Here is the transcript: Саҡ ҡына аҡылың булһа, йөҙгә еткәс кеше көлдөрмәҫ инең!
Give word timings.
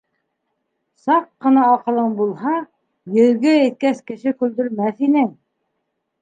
Саҡ 1.01 1.27
ҡына 1.45 1.65
аҡылың 1.73 2.15
булһа, 2.21 2.55
йөҙгә 3.19 3.53
еткәс 3.59 4.01
кеше 4.09 4.35
көлдөрмәҫ 4.41 5.05
инең! 5.11 5.31